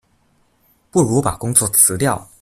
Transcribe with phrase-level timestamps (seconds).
[0.89, 2.27] 不如把工作辞掉